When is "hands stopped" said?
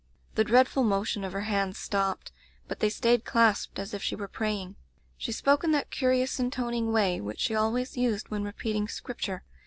1.41-2.31